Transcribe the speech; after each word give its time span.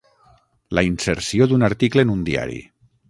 La 0.79 0.83
inserció 0.87 1.49
d'un 1.51 1.67
article 1.69 2.07
en 2.07 2.15
un 2.15 2.25
diari. 2.31 2.59